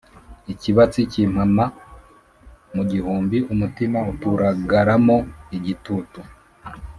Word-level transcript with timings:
Ikibatsi 0.53 1.01
kimpama 1.11 1.65
mu 2.75 2.83
gihumbi 2.91 3.37
Umutima 3.53 3.99
uturagaramo 4.11 5.17
igitutu. 5.57 6.19